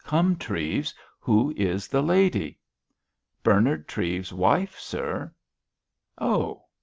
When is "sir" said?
4.79-5.31